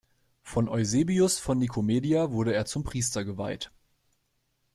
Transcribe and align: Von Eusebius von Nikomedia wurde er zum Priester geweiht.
Von 0.41 0.67
Eusebius 0.67 1.37
von 1.37 1.59
Nikomedia 1.59 2.31
wurde 2.31 2.55
er 2.55 2.65
zum 2.65 2.83
Priester 2.83 3.23
geweiht. 3.23 3.71